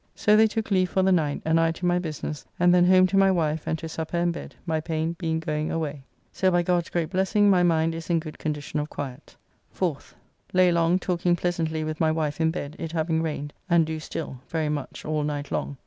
[0.15, 3.05] So they took leave for the night, and I to my business, and then home
[3.05, 6.01] to my wife and to supper and bed, my pain being going away.
[6.31, 9.35] So by God's great blessing my mind is in good condition of quiet.
[9.77, 10.15] 4th.
[10.53, 14.39] Lay long talking pleasantly with my wife in bed, it having rained, and do still,
[14.49, 15.77] very much all night long.